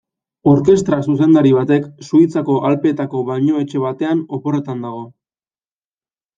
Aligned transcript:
Orkestra 0.51 0.97
zuzendari 1.11 1.51
batek 1.57 1.85
Suitzako 2.07 2.57
Alpeetako 2.71 3.23
bainuetxe 3.29 3.85
batean 3.87 4.27
oporretan 4.41 4.85
dago. 4.89 5.07